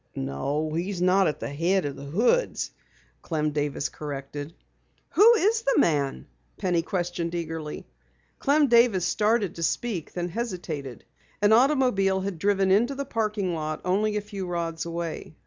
[0.15, 2.71] "No, he's not at the head of the Hoods,"
[3.21, 4.51] Clem Davis corrected.
[5.11, 6.25] "Who is the man?"
[6.57, 7.85] Penny questioned eagerly.
[8.39, 11.05] Clem Davis started to speak, then hesitated.
[11.39, 15.35] An automobile had driven into the parking area only a few rods away.